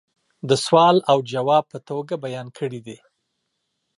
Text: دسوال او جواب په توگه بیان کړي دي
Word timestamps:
دسوال 0.49 0.97
او 1.11 1.17
جواب 1.31 1.63
په 1.71 1.77
توگه 1.87 2.15
بیان 2.25 2.47
کړي 2.57 2.79
دي 2.87 2.97